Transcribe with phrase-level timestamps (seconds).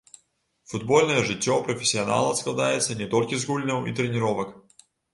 [0.71, 4.61] Футбольнае жыццё прафесіянала складаецца не толькі з гульняў і трэніровак.